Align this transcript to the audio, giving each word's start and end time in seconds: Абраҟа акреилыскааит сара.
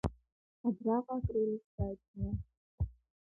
Абраҟа 0.67 1.15
акреилыскааит 1.19 1.99
сара. 2.09 2.31